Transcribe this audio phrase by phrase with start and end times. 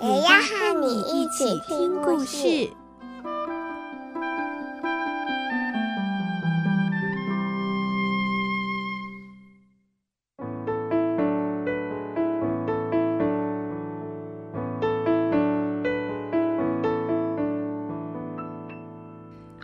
[0.00, 2.70] 也要和你一起听故事。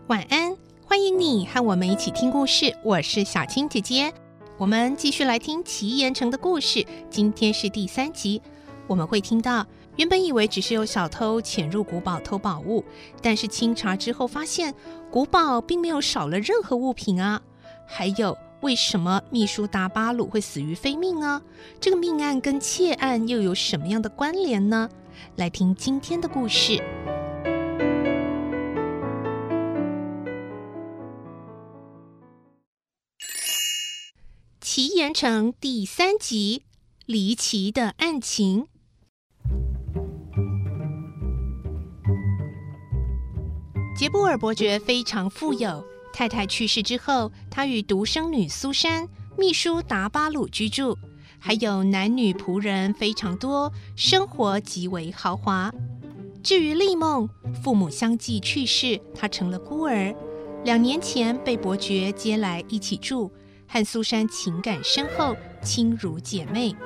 [0.09, 2.76] 晚安，欢迎你和我们一起听故事。
[2.82, 4.12] 我是小青姐姐，
[4.59, 6.84] 我们继续来听奇岩城的故事。
[7.09, 8.42] 今天是第三集，
[8.88, 9.64] 我们会听到
[9.96, 12.84] 原本以为只是有小偷潜入古堡偷宝物，
[13.22, 14.74] 但是清查之后发现
[15.10, 17.40] 古堡并没有少了任何物品啊。
[17.86, 21.40] 还有，为什么秘书达巴鲁会死于非命呢？
[21.80, 24.88] 这个命案跟窃案又有什么样的关联呢？
[25.36, 26.82] 来听今天的故事。
[34.60, 36.64] 奇岩城第三集：
[37.06, 38.66] 离奇的案情。
[44.05, 50.99] 杰布尔伯爵非常富有，太太去世之后，他与独生女苏珊、秘书达巴鲁居住，
[51.38, 55.73] 还有男女仆人非常多，生活极为豪华。
[56.43, 57.27] 至于丽梦，
[57.63, 60.15] 父母相继去世，她成了孤儿，
[60.65, 63.32] 两年前被伯爵接来一起住。
[63.66, 66.77] 和苏珊情感深厚，亲如姐妹。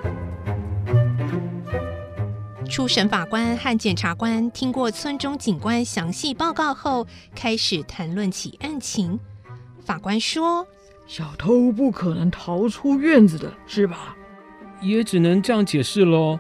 [2.69, 9.19] 初审法官和检察官听过村中警官详细报告后，开始谈论起案情。
[9.81, 10.67] 法官说
[11.09, 14.15] ：“小偷不可能逃出院子的，是吧？
[14.83, 16.39] 也只能这样解释喽。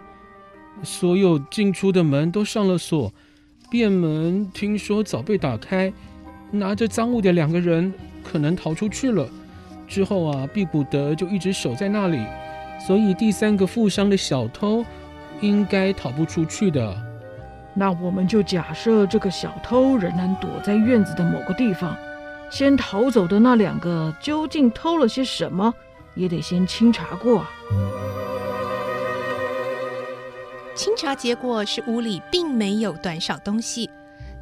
[0.82, 3.10] 所有进出的门都上了锁，
[3.70, 5.90] 便门听说早被打开，
[6.50, 9.26] 拿着赃物的两个人可能逃出去了。”
[9.88, 12.22] 之后啊，毕古德就一直守在那里，
[12.86, 14.84] 所以第三个负伤的小偷
[15.40, 16.96] 应该逃不出去的。
[17.74, 21.96] 那我们就假设这个小偷仍然躲在院子的某个地方。
[22.50, 25.74] 先逃走的那两个究竟偷了些什么，
[26.14, 27.44] 也得先清查过。
[30.74, 33.90] 清查结果是屋里并没有短少东西，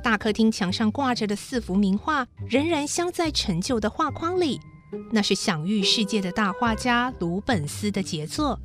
[0.04, 4.60] 大客厅墙上挂着的四幅名画仍然镶在陈旧的画框里。
[5.10, 8.56] 那是享誉世界的大画家鲁本斯的杰作，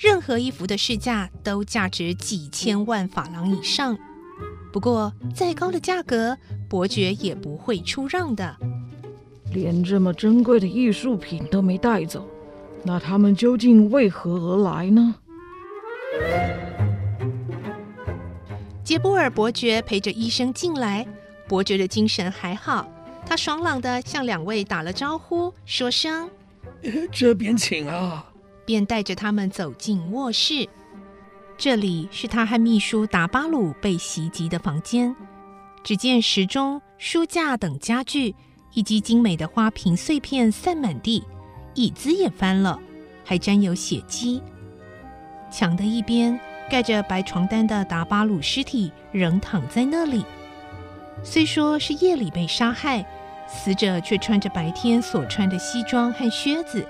[0.00, 3.98] 任何一幅的市价都价值几千万法郎以上。
[4.72, 6.38] 不过，再高的价格，
[6.70, 8.56] 伯爵也不会出让的。
[9.52, 12.26] 连这么珍贵的艺术品都没带走，
[12.82, 15.14] 那他们究竟为何而来呢？
[18.82, 21.06] 杰波尔伯爵陪着医生进来，
[21.46, 22.90] 伯爵的精神还好。
[23.26, 26.30] 他爽朗的向两位打了招呼，说声
[27.12, 28.24] ：“这边请啊。”
[28.70, 30.68] 便带着他们走进卧室。
[31.58, 35.12] 这里是他和秘书达巴鲁被袭击的房间。
[35.82, 38.32] 只见时钟、书架等家具
[38.72, 41.24] 以及精美的花瓶碎片散满地，
[41.74, 42.78] 椅子也翻了，
[43.24, 44.40] 还沾有血迹。
[45.50, 46.38] 墙的一边
[46.70, 50.24] 盖着白床单的达巴鲁尸体仍躺在那里。
[51.24, 53.04] 虽说是夜里被杀害。
[53.52, 56.86] 死者却穿着白天所穿的西装和靴子。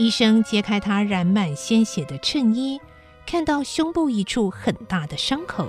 [0.00, 2.80] 医生揭开他染满鲜血的衬衣，
[3.26, 5.68] 看到胸部一处很大的伤口。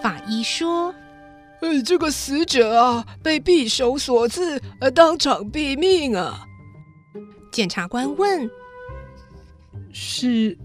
[0.00, 0.94] 法医说
[1.60, 6.46] ：“呃，这个死者啊，被匕首所刺，呃，当场毙命啊。”
[7.50, 8.48] 检察官问
[9.92, 10.56] ：“是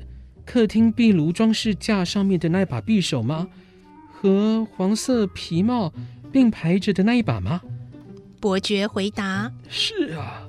[0.46, 3.48] 客厅壁炉装饰架上面的那把匕首吗？
[4.14, 5.92] 和黄色皮帽？”
[6.32, 7.62] 并排着的那一把吗？
[8.40, 10.47] 伯爵回答：“是啊，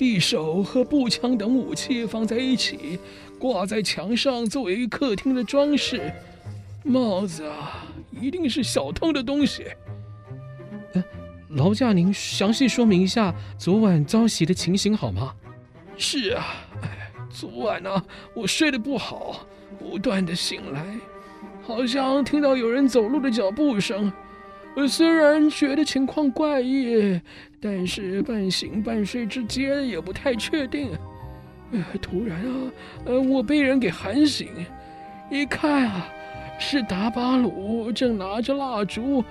[0.00, 2.98] 匕首和步枪等武器放在一起，
[3.38, 6.10] 挂在墙上作为客厅的装饰。
[6.82, 9.66] 帽子啊，一定是小偷的东西。
[11.50, 15.34] 劳驾您详细说明一下昨晚遭袭的情形好吗
[15.98, 16.46] ？”“是啊，
[17.28, 18.02] 昨晚呢，
[18.32, 19.44] 我睡得不好，
[19.78, 20.82] 不断的醒来，
[21.60, 24.10] 好像听到有人走路的脚步声。”
[24.76, 27.20] 我虽然觉得情况怪异，
[27.60, 30.90] 但是半醒半睡之间也不太确定。
[31.72, 32.70] 呃，突然啊，
[33.04, 34.48] 呃，我被人给喊醒，
[35.30, 36.08] 一看啊，
[36.58, 39.24] 是达巴鲁正拿着蜡烛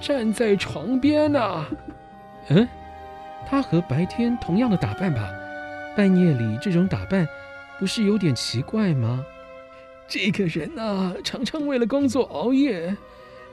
[0.00, 1.66] 站在床边呢。
[2.48, 2.68] 嗯，
[3.48, 5.28] 他和白天同样的打扮吧？
[5.96, 7.26] 半夜里这种打扮，
[7.78, 9.24] 不是有点奇怪吗？
[10.08, 12.96] 这个人啊，常常为了工作熬夜，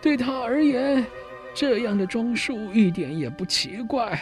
[0.02, 1.06] 对他而言，
[1.54, 4.20] 这样的装束一点也不奇怪。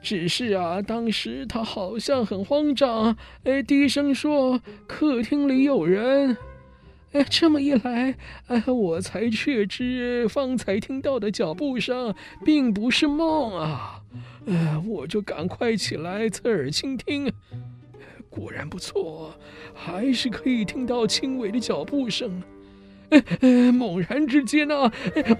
[0.00, 6.36] 只是啊，当时他好像很慌张，哎，低声说：“客厅里有人。”
[7.12, 8.16] 哎，这么一来，
[8.46, 14.00] 哎，我才确知方才听到的脚步声并不是梦啊！
[14.46, 17.30] 哎，我就赶快起来侧耳倾听，
[18.30, 19.34] 果然不错，
[19.74, 22.42] 还是可以听到轻微的脚步声。
[23.72, 24.90] 猛然之间呢，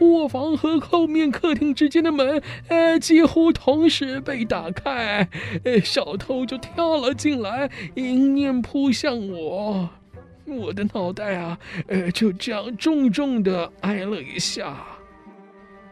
[0.00, 5.28] 卧房和后面客厅之间的门，哎，几乎同时被打开，
[5.64, 9.88] 哎，小偷就跳了进来，迎面扑向我。
[10.44, 14.84] 我的脑袋啊，呃，就这样重重的挨了一下。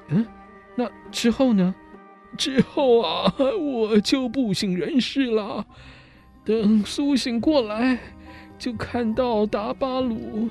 [0.09, 0.27] 嗯，
[0.75, 1.75] 那之后呢？
[2.37, 5.67] 之后啊，我就不省人事了。
[6.45, 7.99] 等苏醒过来，
[8.59, 10.49] 就看到达巴鲁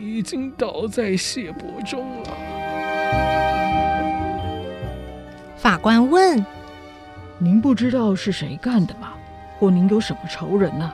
[0.00, 2.30] 已经倒在血泊中了。
[5.56, 6.44] 法官问
[7.38, 9.12] ：“您不知道是谁干的吗？
[9.58, 10.92] 或您有什么仇人呢？”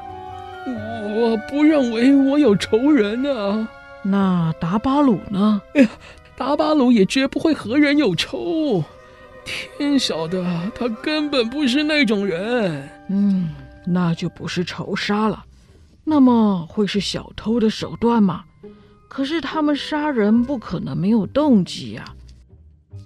[1.14, 3.68] 我不认为我有仇人啊。
[4.02, 5.60] 那达巴鲁呢？
[5.74, 5.88] 哎呀，
[6.36, 8.82] 达巴鲁也绝不会和人有仇。
[9.76, 10.44] 天晓得，
[10.74, 12.88] 他根本不是那种人。
[13.08, 13.50] 嗯，
[13.84, 15.44] 那就不是仇杀了。
[16.04, 18.44] 那么会是小偷的手段吗？
[19.12, 22.14] 可是他们杀人不可能没有动机呀。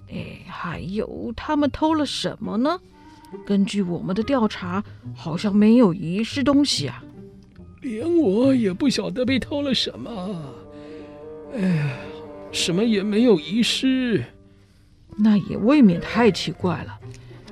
[0.09, 2.79] 哎，还有他们偷了什么呢？
[3.45, 4.81] 根据我们的调查，
[5.13, 7.03] 好像没有遗失东西啊。
[7.81, 10.41] 连我也不晓得被偷了什么，
[11.53, 11.97] 哎呀，
[12.53, 14.23] 什么也没有遗失，
[15.17, 16.97] 那也未免太奇怪了。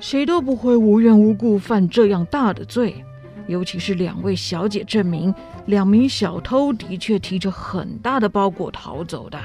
[0.00, 3.04] 谁都不会无缘无故犯这样大的罪，
[3.48, 5.34] 尤其是两位小姐证明，
[5.66, 9.38] 两名小偷的确提着很大的包裹逃走的。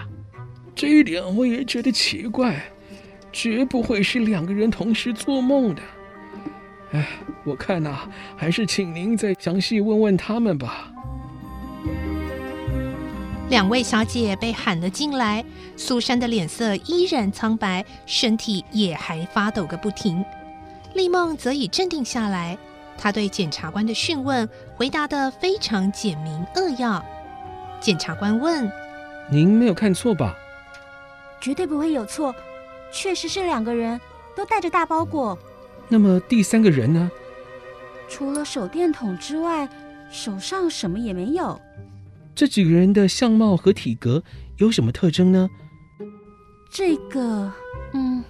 [0.74, 2.64] 这一点我也觉得奇怪，
[3.32, 5.82] 绝不会是两个人同时做梦的。
[6.92, 7.08] 哎，
[7.44, 10.92] 我看呐、啊，还是请您再详细问问他们吧。
[13.50, 15.44] 两位小姐被喊了进来，
[15.76, 20.24] 苏珊的脸色依然苍白，身体也还发抖个不停。
[20.94, 22.58] 丽梦则已镇定下来，
[22.98, 27.04] 她对检察官的讯问回答得非常简明扼要。
[27.80, 28.72] 检察官问
[29.32, 30.36] ：“您没有看错吧
[31.42, 32.36] ？”“绝对不会有错，
[32.94, 34.00] 确实是两个人
[34.36, 35.38] 都带着大包裹。”
[35.90, 37.10] 那么第三个人呢？
[38.08, 39.68] 除了手电筒之外，
[40.12, 41.60] 手上什么也没有。
[42.36, 44.22] 这几个人的相貌和体格
[44.58, 45.50] 有什么特征呢？
[46.72, 47.52] 这个，
[47.94, 48.24] 嗯，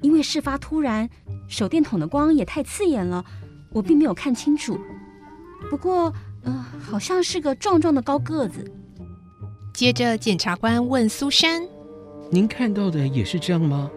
[0.00, 1.08] 因为事发突然，
[1.48, 3.24] 手电筒的光也太刺眼了，
[3.72, 4.78] 我并没有看清楚。
[5.68, 6.12] 不过，
[6.44, 8.64] 嗯、呃，好像是个壮壮的高个子。
[9.74, 11.62] 接着，检察官问苏珊
[12.30, 13.90] ：“您看到的也是这样吗？”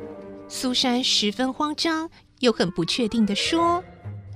[0.47, 2.09] 苏珊十分慌张。
[2.39, 3.81] 又很不确定的说：“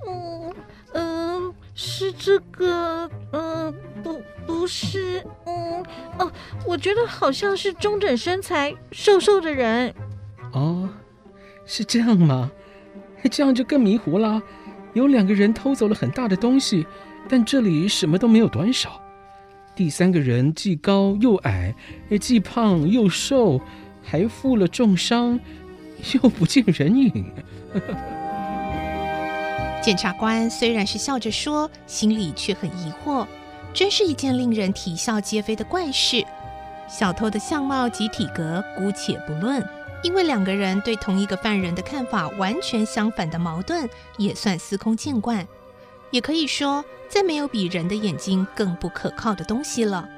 [0.08, 0.54] 嗯
[0.94, 5.84] 嗯、呃，是这个，嗯、呃，不不是，嗯
[6.18, 6.32] 哦，
[6.66, 9.94] 我觉得好像是中等身材、瘦瘦的人。”
[10.54, 10.88] 哦，
[11.66, 12.50] 是这样吗？
[13.30, 14.42] 这样就更迷糊了。
[14.94, 16.86] 有两个人偷走了很大的东西，
[17.28, 19.00] 但这里什么都没有短少。
[19.74, 21.72] 第三个人既高又矮，
[22.20, 23.60] 既胖又瘦，
[24.02, 25.38] 还负了重伤，
[26.14, 27.32] 又不见人影。
[29.80, 33.24] 检察官虽然是笑着说，心里却很疑惑，
[33.72, 36.24] 真是一件令人啼笑皆非的怪事。
[36.88, 39.64] 小偷的相貌及体格姑且不论，
[40.02, 45.46] 因为两个人对同一个犯人的看法完全相反的矛盾，也算司空见惯。
[46.10, 50.08] 也可以说，再没有比人的眼睛更不可靠的东西了。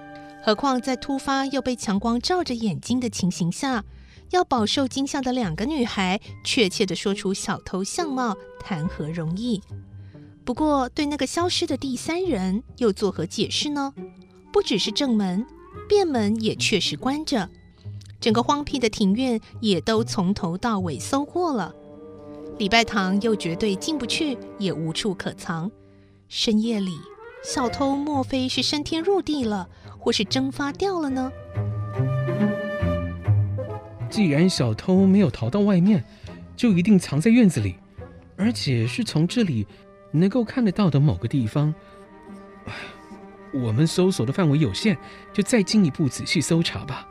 [0.42, 3.84] 何况在突发又被强光照着眼睛的情形下。
[4.30, 9.60] 要饱受惊吓的两个女孩，确切地说出小偷相貌，谈何容易？
[10.44, 13.92] 不过，对那个消失的第三人，又作何解释呢？
[14.52, 15.44] 不只是正门，
[15.88, 17.50] 便门也确实关着，
[18.20, 21.74] 整个荒僻的庭院也都从头到尾搜过了。
[22.58, 25.70] 礼拜堂又绝对进不去，也无处可藏。
[26.28, 26.92] 深夜里，
[27.42, 31.32] 小偷莫非是升天入地了，或是蒸发掉了呢？
[34.10, 36.04] 既然小偷没有逃到外面，
[36.54, 37.76] 就一定藏在院子里，
[38.36, 39.66] 而且是从这里
[40.12, 41.74] 能够看得到的某个地方。
[43.52, 44.98] 我们搜索的范围有限，
[45.32, 47.08] 就再进一步仔细搜查吧。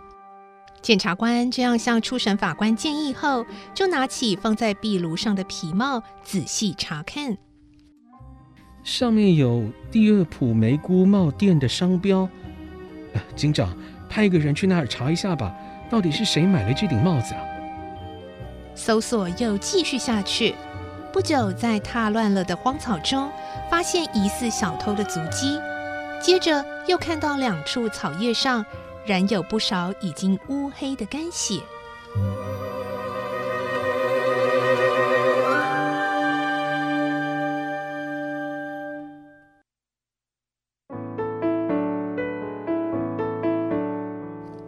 [0.82, 7.38] 检察官这样向初审法官建议后，就拿起放在壁炉上的皮帽仔细查看，
[8.84, 12.28] 上面有第二普梅姑帽店的商标。
[13.14, 13.76] 呃，警长，
[14.08, 15.54] 派一个人去那儿查一下吧，
[15.90, 17.42] 到底是谁买了这顶帽子啊？
[18.74, 20.56] 搜索又继续下去，
[21.12, 23.30] 不久在踏乱了的荒草中
[23.70, 25.60] 发现疑似小偷的足迹，
[26.22, 28.66] 接着又看到两处草叶上。
[29.10, 31.60] 染有不少已经乌黑的干血。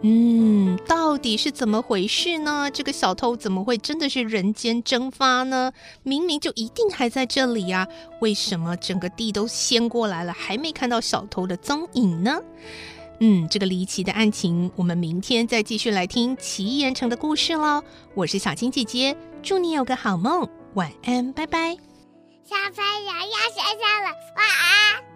[0.02, 2.68] 嗯，到底是怎么回事呢？
[2.74, 5.72] 这个小偷怎么会真的是人间蒸发呢？
[6.02, 7.86] 明明就一定还在这里呀，
[8.20, 12.40] 为什么整个地都掀过来了，还没看到小偷的踪影呢？
[13.24, 17.80] 嗯，这个离奇的案情，我们明天再继续来听奇岩城的故事喽。
[18.16, 21.76] 我是小青姐姐，祝你有个好梦，晚安，拜拜。
[22.42, 25.11] 小朋友要睡觉了，晚安。